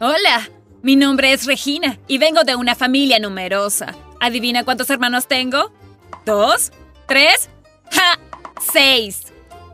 Hola, 0.00 0.48
mi 0.80 0.94
nombre 0.94 1.32
es 1.32 1.44
Regina 1.44 1.98
y 2.06 2.18
vengo 2.18 2.44
de 2.44 2.54
una 2.54 2.76
familia 2.76 3.18
numerosa. 3.18 3.96
¿Adivina 4.20 4.62
cuántos 4.64 4.88
hermanos 4.90 5.26
tengo? 5.26 5.72
¿Dos? 6.24 6.70
¿Tres? 7.08 7.50
¡Ja! 7.90 8.16
¡Seis! 8.72 9.22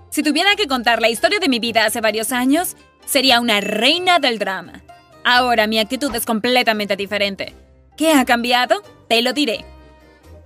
Si 0.08 0.22
tuviera 0.22 0.56
que 0.56 0.66
contar 0.66 1.02
la 1.02 1.10
historia 1.10 1.40
de 1.40 1.50
mi 1.50 1.58
vida 1.58 1.84
hace 1.84 2.00
varios 2.00 2.32
años, 2.32 2.74
sería 3.04 3.38
una 3.38 3.60
reina 3.60 4.18
del 4.18 4.38
drama. 4.38 4.82
Ahora 5.24 5.66
mi 5.66 5.79
actitud 5.79 6.14
es 6.14 6.25
completamente 6.25 6.96
diferente. 6.96 7.54
¿Qué 7.95 8.14
ha 8.14 8.25
cambiado? 8.25 8.82
Te 9.11 9.20
lo 9.20 9.34
diré. 9.34 9.66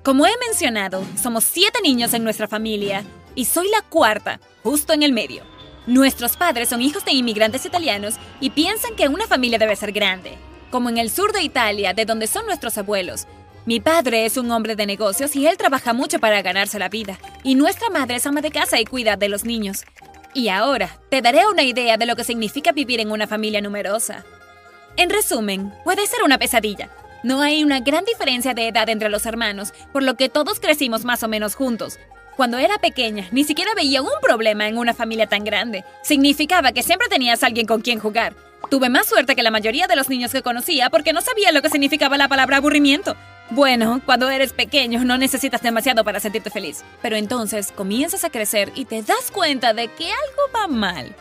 Como 0.02 0.26
he 0.26 0.32
mencionado, 0.44 1.04
somos 1.16 1.44
siete 1.44 1.78
niños 1.84 2.14
en 2.14 2.24
nuestra 2.24 2.48
familia 2.48 3.04
y 3.36 3.44
soy 3.44 3.68
la 3.70 3.82
cuarta, 3.82 4.40
justo 4.64 4.92
en 4.92 5.04
el 5.04 5.12
medio. 5.12 5.44
Nuestros 5.88 6.36
padres 6.36 6.68
son 6.68 6.82
hijos 6.82 7.06
de 7.06 7.12
inmigrantes 7.12 7.64
italianos 7.64 8.16
y 8.40 8.50
piensan 8.50 8.94
que 8.94 9.08
una 9.08 9.26
familia 9.26 9.56
debe 9.56 9.74
ser 9.74 9.90
grande, 9.90 10.36
como 10.70 10.90
en 10.90 10.98
el 10.98 11.08
sur 11.08 11.32
de 11.32 11.42
Italia, 11.42 11.94
de 11.94 12.04
donde 12.04 12.26
son 12.26 12.44
nuestros 12.44 12.76
abuelos. 12.76 13.26
Mi 13.64 13.80
padre 13.80 14.26
es 14.26 14.36
un 14.36 14.50
hombre 14.50 14.76
de 14.76 14.84
negocios 14.84 15.34
y 15.34 15.46
él 15.46 15.56
trabaja 15.56 15.94
mucho 15.94 16.18
para 16.18 16.42
ganarse 16.42 16.78
la 16.78 16.90
vida, 16.90 17.18
y 17.42 17.54
nuestra 17.54 17.88
madre 17.88 18.16
es 18.16 18.26
ama 18.26 18.42
de 18.42 18.50
casa 18.50 18.78
y 18.78 18.84
cuida 18.84 19.16
de 19.16 19.30
los 19.30 19.46
niños. 19.46 19.86
Y 20.34 20.50
ahora, 20.50 20.98
te 21.08 21.22
daré 21.22 21.46
una 21.46 21.62
idea 21.62 21.96
de 21.96 22.04
lo 22.04 22.16
que 22.16 22.24
significa 22.24 22.72
vivir 22.72 23.00
en 23.00 23.10
una 23.10 23.26
familia 23.26 23.62
numerosa. 23.62 24.26
En 24.98 25.08
resumen, 25.08 25.72
puede 25.84 26.06
ser 26.06 26.22
una 26.22 26.36
pesadilla. 26.36 26.90
No 27.22 27.40
hay 27.40 27.64
una 27.64 27.80
gran 27.80 28.04
diferencia 28.04 28.52
de 28.52 28.68
edad 28.68 28.90
entre 28.90 29.08
los 29.08 29.24
hermanos, 29.24 29.72
por 29.90 30.02
lo 30.02 30.18
que 30.18 30.28
todos 30.28 30.60
crecimos 30.60 31.06
más 31.06 31.22
o 31.22 31.28
menos 31.28 31.54
juntos, 31.54 31.98
cuando 32.38 32.58
era 32.58 32.78
pequeña, 32.78 33.26
ni 33.32 33.42
siquiera 33.42 33.74
veía 33.74 34.00
un 34.00 34.12
problema 34.22 34.68
en 34.68 34.78
una 34.78 34.94
familia 34.94 35.26
tan 35.26 35.42
grande. 35.42 35.84
Significaba 36.04 36.70
que 36.70 36.84
siempre 36.84 37.08
tenías 37.08 37.42
alguien 37.42 37.66
con 37.66 37.80
quien 37.80 37.98
jugar. 37.98 38.36
Tuve 38.70 38.88
más 38.88 39.08
suerte 39.08 39.34
que 39.34 39.42
la 39.42 39.50
mayoría 39.50 39.88
de 39.88 39.96
los 39.96 40.08
niños 40.08 40.30
que 40.30 40.42
conocía 40.42 40.88
porque 40.88 41.12
no 41.12 41.20
sabía 41.20 41.50
lo 41.50 41.62
que 41.62 41.68
significaba 41.68 42.16
la 42.16 42.28
palabra 42.28 42.58
aburrimiento. 42.58 43.16
Bueno, 43.50 44.00
cuando 44.06 44.30
eres 44.30 44.52
pequeño 44.52 45.04
no 45.04 45.18
necesitas 45.18 45.62
demasiado 45.62 46.04
para 46.04 46.20
sentirte 46.20 46.48
feliz. 46.48 46.84
Pero 47.02 47.16
entonces 47.16 47.72
comienzas 47.72 48.22
a 48.22 48.30
crecer 48.30 48.70
y 48.76 48.84
te 48.84 49.02
das 49.02 49.32
cuenta 49.32 49.74
de 49.74 49.88
que 49.88 50.04
algo 50.04 50.42
va 50.54 50.68
mal. 50.68 51.16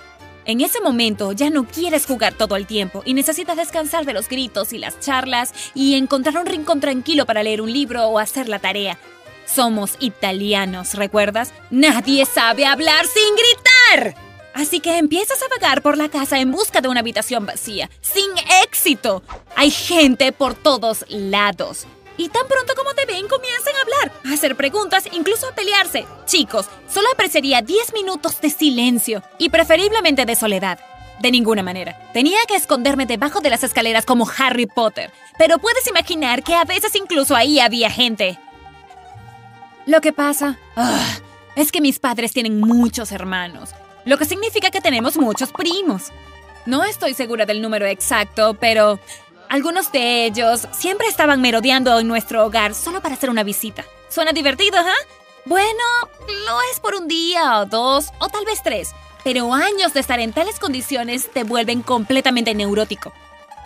En 0.46 0.62
ese 0.62 0.82
momento 0.82 1.32
ya 1.32 1.50
no 1.50 1.64
quieres 1.66 2.06
jugar 2.06 2.36
todo 2.36 2.56
el 2.56 2.68
tiempo 2.68 3.02
y 3.06 3.16
necesitas 3.16 3.58
descansar 3.58 4.06
de 4.06 4.14
los 4.14 4.30
gritos 4.30 4.72
y 4.72 4.78
las 4.78 5.00
charlas 5.00 5.52
y 5.74 5.96
encontrar 5.96 6.38
un 6.38 6.46
rincón 6.46 6.80
tranquilo 6.80 7.26
para 7.26 7.42
leer 7.42 7.62
un 7.62 7.74
libro 7.74 8.06
o 8.06 8.20
hacer 8.20 8.48
la 8.48 8.60
tarea. 8.60 9.00
Somos 9.48 9.96
italianos, 10.00 10.94
¿recuerdas? 10.94 11.54
Nadie 11.72 12.26
sabe 12.26 12.66
hablar 12.66 13.06
sin 13.06 13.36
gritar. 13.36 14.22
Así 14.54 14.80
que 14.80 14.98
empiezas 14.98 15.42
a 15.42 15.48
vagar 15.48 15.82
por 15.82 15.98
la 15.98 16.10
casa 16.10 16.40
en 16.40 16.52
busca 16.52 16.82
de 16.82 16.90
una 16.90 17.00
habitación 17.00 17.46
vacía, 17.46 17.90
sin 18.02 18.30
éxito. 18.64 19.24
Hay 19.56 19.72
gente 19.72 20.32
por 20.32 20.56
todos 20.56 21.06
lados. 21.10 21.88
Y 22.18 22.30
tan 22.30 22.48
pronto 22.48 22.74
como 22.76 22.94
te 22.96 23.06
ven, 23.06 23.28
comienzan 23.28 23.76
a 23.76 23.82
hablar, 23.82 24.22
a 24.26 24.34
hacer 24.34 24.56
preguntas, 24.56 25.06
incluso 25.12 25.48
a 25.48 25.56
pelearse. 25.56 26.06
Chicos, 26.26 26.68
solo 26.90 27.08
apreciaría 27.14 27.62
10 27.62 27.94
minutos 27.94 28.42
de 28.42 28.50
silencio 28.50 29.22
y 29.38 29.50
preferiblemente 29.50 30.26
de 30.26 30.36
soledad. 30.36 30.80
De 31.20 31.32
ninguna 31.32 31.64
manera. 31.64 31.98
Tenía 32.14 32.40
que 32.48 32.56
esconderme 32.56 33.06
debajo 33.06 33.40
de 33.40 33.50
las 33.50 33.64
escaleras 33.64 34.06
como 34.06 34.28
Harry 34.38 34.66
Potter. 34.66 35.12
Pero 35.38 35.60
puedes 35.60 35.88
imaginar 35.88 36.44
que 36.44 36.56
a 36.56 36.64
veces 36.64 36.96
incluso 36.96 37.36
ahí 37.36 37.60
había 37.60 37.90
gente. 37.90 38.40
Lo 39.88 40.02
que 40.02 40.12
pasa 40.12 40.60
ah, 40.76 41.18
es 41.56 41.72
que 41.72 41.80
mis 41.80 41.98
padres 41.98 42.34
tienen 42.34 42.60
muchos 42.60 43.14
hermanos, 43.14 43.70
lo 44.04 44.18
que 44.18 44.26
significa 44.26 44.70
que 44.70 44.82
tenemos 44.82 45.16
muchos 45.16 45.54
primos. 45.54 46.12
No 46.66 46.84
estoy 46.84 47.14
segura 47.14 47.46
del 47.46 47.62
número 47.62 47.86
exacto, 47.86 48.56
pero 48.60 49.00
algunos 49.48 49.90
de 49.94 50.26
ellos 50.26 50.68
siempre 50.74 51.08
estaban 51.08 51.40
merodeando 51.40 51.98
en 51.98 52.08
nuestro 52.10 52.46
hogar 52.46 52.74
solo 52.74 53.02
para 53.02 53.16
hacer 53.16 53.30
una 53.30 53.44
visita. 53.44 53.86
¿Suena 54.10 54.34
divertido, 54.34 54.78
¿ah? 54.78 55.08
Bueno, 55.46 55.84
lo 56.28 56.60
es 56.70 56.82
por 56.82 56.94
un 56.96 57.08
día 57.08 57.62
o 57.62 57.66
dos 57.66 58.10
o 58.20 58.28
tal 58.28 58.44
vez 58.44 58.62
tres, 58.62 58.92
pero 59.24 59.54
años 59.54 59.94
de 59.94 60.02
estar 60.02 60.20
en 60.20 60.34
tales 60.34 60.60
condiciones 60.60 61.32
te 61.32 61.46
vuelven 61.46 61.82
completamente 61.82 62.54
neurótico. 62.54 63.14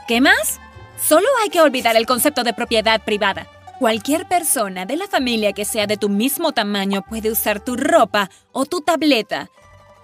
¿Qué 0.07 0.21
más? 0.21 0.59
Solo 1.03 1.27
hay 1.41 1.49
que 1.49 1.61
olvidar 1.61 1.95
el 1.95 2.05
concepto 2.05 2.43
de 2.43 2.53
propiedad 2.53 3.01
privada. 3.01 3.47
Cualquier 3.81 4.27
persona 4.27 4.85
de 4.85 4.95
la 4.95 5.07
familia 5.07 5.53
que 5.53 5.65
sea 5.65 5.87
de 5.87 5.97
tu 5.97 6.07
mismo 6.07 6.51
tamaño 6.51 7.01
puede 7.01 7.31
usar 7.31 7.65
tu 7.65 7.75
ropa 7.75 8.29
o 8.51 8.67
tu 8.67 8.81
tableta. 8.81 9.49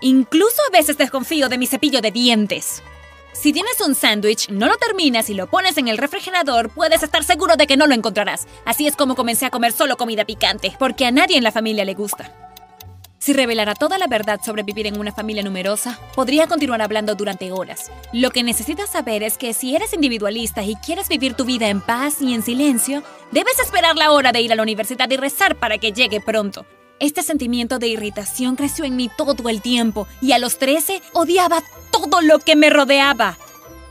Incluso 0.02 0.60
a 0.68 0.76
veces 0.76 0.98
desconfío 0.98 1.48
de 1.48 1.60
mi 1.60 1.68
cepillo 1.68 2.02
de 2.02 2.10
dientes. 2.10 2.82
Si 3.34 3.54
tienes 3.54 3.80
un 3.82 3.94
sándwich, 3.94 4.50
no 4.50 4.66
lo 4.66 4.78
terminas 4.78 5.30
y 5.30 5.36
lo 5.36 5.46
pones 5.46 5.78
en 5.78 5.90
el 5.90 6.00
refrigerador, 6.00 6.72
puedes 6.72 7.04
estar 7.04 7.24
seguro 7.24 7.56
de 7.56 7.68
que 7.68 7.78
no 7.78 7.86
lo 7.86 7.94
encontrarás. 7.94 8.48
Así 8.66 8.88
es 8.88 8.96
como 8.96 9.14
comencé 9.14 9.46
a 9.46 9.52
comer 9.52 9.74
solo 9.74 9.96
comida 9.96 10.26
picante, 10.26 10.76
porque 10.80 11.06
a 11.06 11.12
nadie 11.12 11.38
en 11.38 11.44
la 11.44 11.52
familia 11.52 11.86
le 11.86 11.94
gusta. 11.94 12.34
Si 13.20 13.34
revelara 13.34 13.74
toda 13.74 13.98
la 13.98 14.08
verdad 14.08 14.40
sobre 14.44 14.64
vivir 14.64 14.88
en 14.88 15.00
una 15.00 15.12
familia 15.12 15.44
numerosa, 15.44 16.00
podría 16.16 16.48
continuar 16.48 16.82
hablando 16.82 17.14
durante 17.14 17.52
horas. 17.52 17.92
Lo 18.14 18.30
que 18.30 18.44
necesitas 18.44 18.92
saber 18.92 19.22
es 19.22 19.38
que 19.38 19.54
si 19.54 19.76
eres 19.76 19.94
individualista 19.94 20.64
y 20.64 20.76
quieres 20.76 21.10
vivir 21.10 21.34
tu 21.34 21.44
vida 21.44 21.68
en 21.68 21.82
paz 21.82 22.22
y 22.22 22.34
en 22.34 22.44
silencio, 22.44 23.04
debes 23.32 23.60
esperar 23.60 23.96
la 23.96 24.12
hora 24.12 24.32
de 24.32 24.42
ir 24.42 24.52
a 24.52 24.56
la 24.56 24.64
universidad 24.64 25.10
y 25.10 25.18
rezar 25.18 25.56
para 25.56 25.78
que 25.78 25.92
llegue 25.92 26.22
pronto. 26.22 26.66
Este 27.00 27.22
sentimiento 27.22 27.78
de 27.78 27.88
irritación 27.88 28.56
creció 28.56 28.84
en 28.84 28.96
mí 28.96 29.10
todo 29.16 29.50
el 29.50 29.62
tiempo 29.62 30.08
y 30.20 30.32
a 30.32 30.40
los 30.40 30.58
13 30.58 31.02
odiaba 31.14 31.62
todo 31.92 32.22
lo 32.22 32.40
que 32.40 32.56
me 32.56 32.70
rodeaba. 32.72 33.38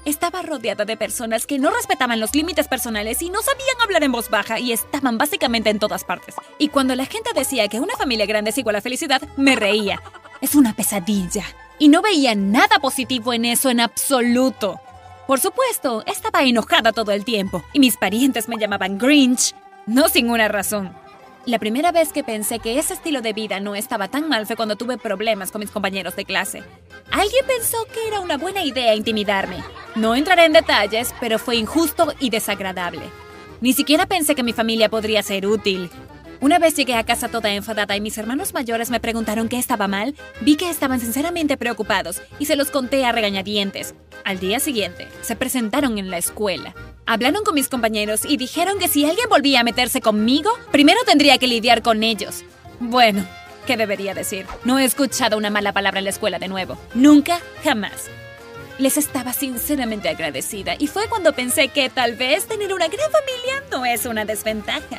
Estaba 0.05 0.43
rodeada 0.43 0.85
de 0.85 0.97
personas 0.97 1.47
que 1.47 1.59
no 1.59 1.71
respetaban 1.71 2.21
los 2.21 2.35
límites 2.35 2.69
personales 2.69 3.23
y 3.23 3.31
no 3.31 3.43
sabían 3.43 3.81
hablar 3.83 4.05
en 4.05 4.13
voz 4.13 4.31
baja 4.31 4.59
y 4.59 4.73
estaban 4.73 5.19
básicamente 5.19 5.71
en 5.71 5.79
todas 5.79 6.05
partes. 6.05 6.37
Y 6.59 6.69
cuando 6.69 6.95
la 6.95 7.07
gente 7.07 7.31
decía 7.35 7.69
que 7.69 7.81
una 7.81 7.97
familia 7.97 8.27
grande 8.27 8.51
es 8.51 8.59
igual 8.59 8.77
a 8.77 8.81
felicidad, 8.81 9.23
me 9.37 9.57
reía. 9.57 10.01
Es 10.41 10.55
una 10.55 10.75
pesadilla. 10.75 11.45
Y 11.79 11.89
no 11.89 12.03
veía 12.03 12.35
nada 12.35 12.79
positivo 12.79 13.33
en 13.33 13.45
eso 13.45 13.69
en 13.69 13.81
absoluto. 13.81 14.81
Por 15.27 15.41
supuesto, 15.41 16.05
estaba 16.07 16.45
enojada 16.45 16.93
todo 16.93 17.11
el 17.11 17.25
tiempo 17.25 17.65
y 17.73 17.81
mis 17.81 17.97
parientes 17.97 18.49
me 18.49 18.59
llamaban 18.59 18.97
Grinch, 18.97 19.55
no 19.87 20.09
sin 20.09 20.31
una 20.31 20.47
razón. 20.47 20.95
La 21.47 21.59
primera 21.59 21.91
vez 21.91 22.13
que 22.13 22.23
pensé 22.23 22.61
que 22.61 22.79
ese 22.79 22.95
estilo 22.95 23.23
de 23.23 23.33
vida 23.33 23.59
no 23.59 23.75
estaba 23.75 24.07
tan 24.07 24.29
mal 24.29 24.47
fue 24.47 24.55
cuando 24.55 24.77
tuve 24.77 24.99
problemas 24.99 25.51
con 25.51 25.61
mis 25.61 25.71
compañeros 25.71 26.15
de 26.15 26.25
clase. 26.25 26.63
Alguien 27.11 27.45
pensó 27.47 27.79
que 27.93 28.07
era 28.07 28.21
una 28.21 28.37
buena 28.37 28.63
idea 28.63 28.95
intimidarme. 28.95 29.63
No 29.97 30.15
entraré 30.15 30.45
en 30.45 30.53
detalles, 30.53 31.13
pero 31.21 31.41
fue 31.41 31.57
injusto 31.57 32.15
y 32.21 32.31
desagradable. 32.31 33.03
Ni 33.61 33.73
siquiera 33.73 34.07
pensé 34.07 34.35
que 34.35 34.43
mi 34.43 34.53
familia 34.53 34.89
podría 34.89 35.23
ser 35.23 35.47
útil. 35.47 35.91
Una 36.41 36.59
vez 36.59 36.77
llegué 36.77 36.95
a 36.95 37.05
casa 37.05 37.29
toda 37.29 37.51
enfadada 37.51 37.97
y 37.97 38.01
mis 38.01 38.19
hermanos 38.19 38.53
mayores 38.53 38.91
me 38.91 39.01
preguntaron 39.01 39.49
qué 39.49 39.59
estaba 39.59 39.89
mal, 39.89 40.15
vi 40.43 40.57
que 40.57 40.69
estaban 40.69 41.01
sinceramente 41.01 41.57
preocupados 41.57 42.21
y 42.39 42.45
se 42.45 42.57
los 42.57 42.71
conté 42.71 43.07
a 43.07 43.13
regañadientes. 43.13 43.95
Al 44.25 44.39
día 44.39 44.61
siguiente, 44.61 45.09
se 45.23 45.35
presentaron 45.35 45.99
en 45.99 46.11
la 46.11 46.19
escuela. 46.19 46.75
Hablaron 47.07 47.43
con 47.43 47.55
mis 47.55 47.69
compañeros 47.69 48.25
y 48.25 48.37
dijeron 48.37 48.79
que 48.79 48.89
si 48.89 49.05
alguien 49.07 49.29
volvía 49.31 49.61
a 49.61 49.65
meterse 49.65 50.01
conmigo, 50.01 50.51
primero 50.73 51.01
tendría 51.07 51.39
que 51.39 51.47
lidiar 51.47 51.81
con 51.81 52.03
ellos. 52.03 52.45
Bueno, 52.81 53.27
¿qué 53.67 53.79
debería 53.79 54.13
decir? 54.13 54.45
No 54.65 54.79
he 54.79 54.85
escuchado 54.85 55.39
una 55.39 55.51
mala 55.51 55.73
palabra 55.73 56.01
en 56.01 56.05
la 56.05 56.11
escuela 56.11 56.39
de 56.39 56.49
nuevo. 56.49 56.77
Nunca, 56.95 57.41
jamás. 57.65 58.11
Les 58.79 58.99
estaba 58.99 59.33
sinceramente 59.33 60.11
agradecida 60.11 60.75
y 60.79 60.87
fue 60.89 61.09
cuando 61.09 61.33
pensé 61.33 61.69
que 61.69 61.89
tal 61.89 62.15
vez 62.15 62.47
tener 62.47 62.75
una 62.75 62.89
gran 62.89 63.11
familia 63.11 63.63
no 63.71 63.87
es 63.87 64.05
una 64.05 64.27
desventaja. 64.27 64.99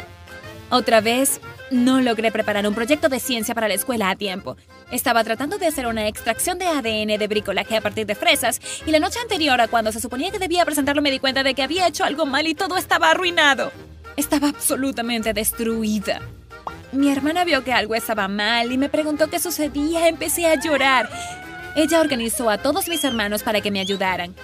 Otra 0.70 1.00
vez, 1.00 1.40
no 1.72 2.02
logré 2.02 2.30
preparar 2.32 2.68
un 2.68 2.76
proyecto 2.76 3.08
de 3.08 3.22
ciencia 3.22 3.56
para 3.56 3.70
la 3.70 3.74
escuela 3.74 4.10
a 4.10 4.16
tiempo. 4.16 4.58
Estaba 4.92 5.24
tratando 5.24 5.58
de 5.58 5.68
hacer 5.68 5.88
una 5.88 6.08
extracción 6.08 6.60
de 6.60 6.68
ADN 6.68 7.18
de 7.18 7.28
bricolaje 7.28 7.78
a 7.78 7.82
partir 7.82 8.06
de 8.06 8.16
fresas 8.16 8.60
y 8.86 8.92
la 8.92 9.00
noche 9.00 9.20
anterior 9.20 9.60
a 9.62 9.70
cuando 9.70 9.94
se 9.94 10.02
suponía 10.02 10.32
que 10.32 10.40
debía 10.40 10.66
presentarlo 10.66 11.02
me 11.02 11.12
di 11.12 11.20
cuenta 11.20 11.44
de 11.44 11.54
que 11.54 11.64
había 11.64 11.88
hecho 11.88 12.04
algo 12.04 12.26
mal 12.26 12.48
y 12.48 12.54
todo 12.54 12.76
estaba 12.78 13.12
arruinado. 13.12 13.72
Estaba 14.18 14.50
absolutamente 14.50 15.34
destruida. 15.34 16.22
Mi 16.92 17.12
hermana 17.12 17.46
vio 17.46 17.64
que 17.64 17.74
algo 17.74 17.96
estaba 17.96 18.28
mal 18.28 18.72
y 18.72 18.78
me 18.78 18.90
preguntó 18.90 19.30
qué 19.30 19.40
sucedía. 19.40 20.08
Empecé 20.08 20.48
a 20.48 20.60
llorar. 20.60 21.10
Ella 21.76 22.02
organizó 22.02 22.50
a 22.50 22.58
todos 22.58 22.90
mis 22.90 23.04
hermanos 23.04 23.44
para 23.44 23.62
que 23.62 23.72
me 23.72 23.80
ayudaran. 23.80 24.36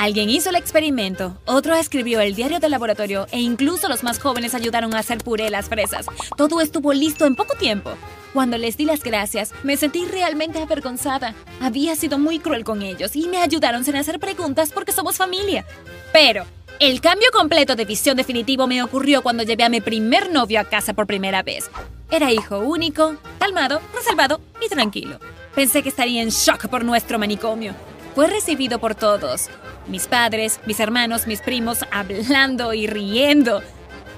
Alguien 0.00 0.30
hizo 0.30 0.48
el 0.48 0.56
experimento, 0.56 1.36
otro 1.44 1.74
escribió 1.74 2.22
el 2.22 2.34
diario 2.34 2.58
del 2.58 2.70
laboratorio 2.70 3.26
e 3.32 3.38
incluso 3.38 3.86
los 3.86 4.02
más 4.02 4.18
jóvenes 4.18 4.54
ayudaron 4.54 4.94
a 4.94 5.00
hacer 5.00 5.18
puré 5.18 5.50
las 5.50 5.68
fresas. 5.68 6.06
Todo 6.38 6.62
estuvo 6.62 6.94
listo 6.94 7.26
en 7.26 7.36
poco 7.36 7.54
tiempo. 7.54 7.92
Cuando 8.32 8.56
les 8.56 8.78
di 8.78 8.86
las 8.86 9.02
gracias, 9.02 9.52
me 9.62 9.76
sentí 9.76 10.06
realmente 10.06 10.58
avergonzada. 10.58 11.34
Había 11.60 11.96
sido 11.96 12.18
muy 12.18 12.38
cruel 12.38 12.64
con 12.64 12.80
ellos 12.80 13.14
y 13.14 13.28
me 13.28 13.42
ayudaron 13.42 13.84
sin 13.84 13.94
hacer 13.94 14.18
preguntas 14.18 14.70
porque 14.72 14.92
somos 14.92 15.18
familia. 15.18 15.66
Pero 16.14 16.46
el 16.78 17.02
cambio 17.02 17.28
completo 17.30 17.76
de 17.76 17.84
visión 17.84 18.16
definitivo 18.16 18.66
me 18.66 18.82
ocurrió 18.82 19.20
cuando 19.20 19.42
llevé 19.42 19.64
a 19.64 19.68
mi 19.68 19.82
primer 19.82 20.30
novio 20.30 20.60
a 20.60 20.64
casa 20.64 20.94
por 20.94 21.06
primera 21.06 21.42
vez. 21.42 21.70
Era 22.10 22.32
hijo 22.32 22.60
único, 22.60 23.16
calmado, 23.38 23.82
reservado 23.94 24.40
y 24.64 24.70
tranquilo. 24.70 25.20
Pensé 25.54 25.82
que 25.82 25.90
estaría 25.90 26.22
en 26.22 26.30
shock 26.30 26.68
por 26.68 26.86
nuestro 26.86 27.18
manicomio. 27.18 27.74
Fue 28.14 28.26
recibido 28.26 28.78
por 28.78 28.94
todos. 28.94 29.48
Mis 29.86 30.06
padres, 30.06 30.60
mis 30.66 30.80
hermanos, 30.80 31.26
mis 31.26 31.40
primos, 31.40 31.84
hablando 31.90 32.74
y 32.74 32.86
riendo. 32.86 33.62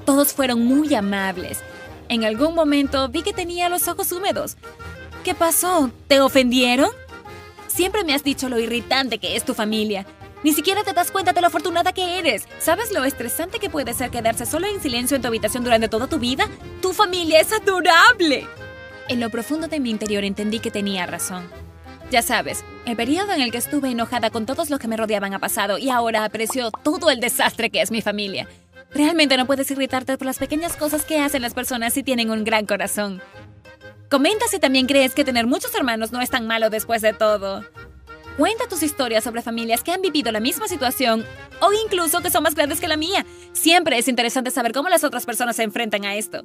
Todos 0.04 0.32
fueron 0.32 0.64
muy 0.64 0.94
amables. 0.94 1.60
En 2.08 2.24
algún 2.24 2.54
momento 2.54 3.08
vi 3.08 3.22
que 3.22 3.32
tenía 3.32 3.68
los 3.68 3.88
ojos 3.88 4.12
húmedos. 4.12 4.56
¿Qué 5.24 5.34
pasó? 5.34 5.90
¿Te 6.08 6.20
ofendieron? 6.20 6.90
Siempre 7.68 8.04
me 8.04 8.14
has 8.14 8.24
dicho 8.24 8.48
lo 8.48 8.58
irritante 8.58 9.18
que 9.18 9.36
es 9.36 9.44
tu 9.44 9.54
familia. 9.54 10.04
Ni 10.42 10.52
siquiera 10.52 10.82
te 10.82 10.92
das 10.92 11.12
cuenta 11.12 11.32
de 11.32 11.40
lo 11.40 11.46
afortunada 11.46 11.92
que 11.92 12.18
eres. 12.18 12.48
¿Sabes 12.58 12.90
lo 12.92 13.04
estresante 13.04 13.60
que 13.60 13.70
puede 13.70 13.94
ser 13.94 14.10
quedarse 14.10 14.44
solo 14.44 14.66
en 14.66 14.80
silencio 14.82 15.14
en 15.14 15.22
tu 15.22 15.28
habitación 15.28 15.62
durante 15.62 15.88
toda 15.88 16.08
tu 16.08 16.18
vida? 16.18 16.48
Tu 16.80 16.92
familia 16.92 17.40
es 17.40 17.52
adorable. 17.52 18.46
En 19.08 19.20
lo 19.20 19.30
profundo 19.30 19.68
de 19.68 19.78
mi 19.78 19.90
interior 19.90 20.24
entendí 20.24 20.58
que 20.58 20.72
tenía 20.72 21.06
razón. 21.06 21.48
Ya 22.10 22.22
sabes, 22.22 22.64
el 22.84 22.96
periodo 22.96 23.32
en 23.32 23.40
el 23.40 23.52
que 23.52 23.58
estuve 23.58 23.90
enojada 23.90 24.30
con 24.30 24.46
todos 24.46 24.68
los 24.70 24.78
que 24.78 24.88
me 24.88 24.96
rodeaban 24.96 25.34
ha 25.34 25.38
pasado 25.38 25.78
y 25.78 25.90
ahora 25.90 26.24
aprecio 26.24 26.70
todo 26.70 27.10
el 27.10 27.20
desastre 27.20 27.70
que 27.70 27.80
es 27.80 27.90
mi 27.90 28.02
familia. 28.02 28.48
Realmente 28.92 29.36
no 29.36 29.46
puedes 29.46 29.70
irritarte 29.70 30.18
por 30.18 30.26
las 30.26 30.38
pequeñas 30.38 30.76
cosas 30.76 31.04
que 31.04 31.20
hacen 31.20 31.42
las 31.42 31.54
personas 31.54 31.94
si 31.94 32.02
tienen 32.02 32.30
un 32.30 32.44
gran 32.44 32.66
corazón. 32.66 33.22
Comenta 34.10 34.46
si 34.48 34.58
también 34.58 34.86
crees 34.86 35.14
que 35.14 35.24
tener 35.24 35.46
muchos 35.46 35.74
hermanos 35.74 36.12
no 36.12 36.20
es 36.20 36.28
tan 36.28 36.46
malo 36.46 36.68
después 36.70 37.00
de 37.00 37.14
todo. 37.14 37.64
Cuenta 38.36 38.66
tus 38.68 38.82
historias 38.82 39.24
sobre 39.24 39.42
familias 39.42 39.82
que 39.82 39.92
han 39.92 40.02
vivido 40.02 40.32
la 40.32 40.40
misma 40.40 40.66
situación 40.66 41.24
o 41.60 41.70
incluso 41.84 42.20
que 42.20 42.30
son 42.30 42.42
más 42.42 42.54
grandes 42.54 42.80
que 42.80 42.88
la 42.88 42.96
mía. 42.96 43.24
Siempre 43.52 43.96
es 43.98 44.08
interesante 44.08 44.50
saber 44.50 44.72
cómo 44.72 44.88
las 44.88 45.04
otras 45.04 45.24
personas 45.24 45.56
se 45.56 45.62
enfrentan 45.62 46.04
a 46.04 46.16
esto. 46.16 46.44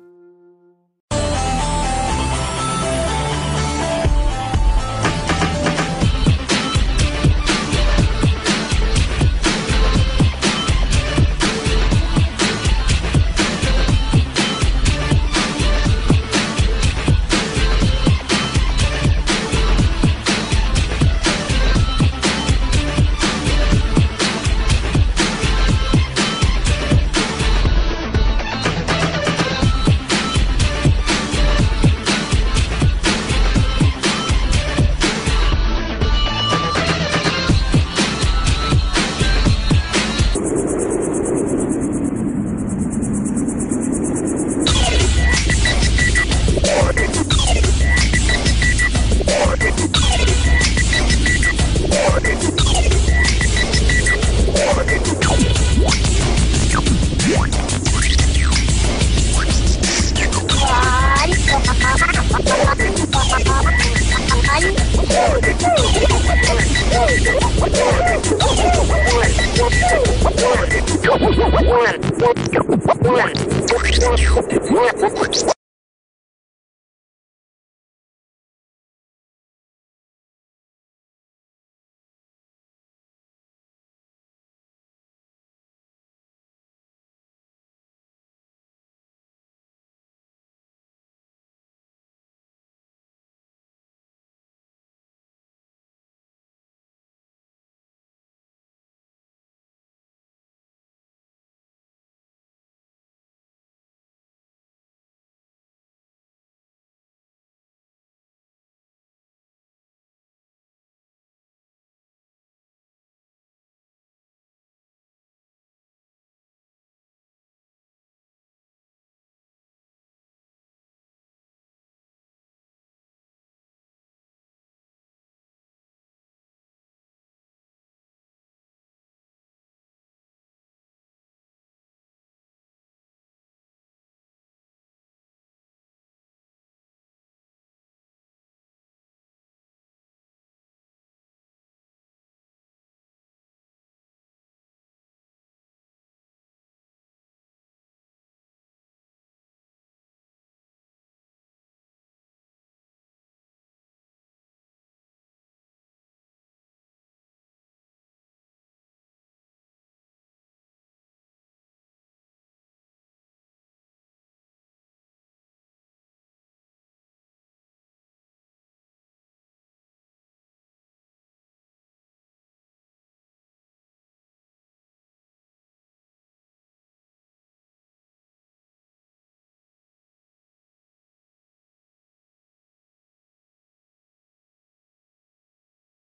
One. 71.17 71.99
One. 73.01 73.33
One. 74.69 75.56